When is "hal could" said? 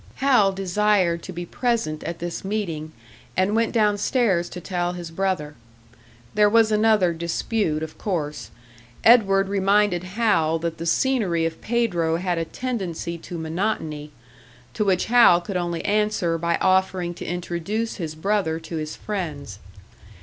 15.05-15.55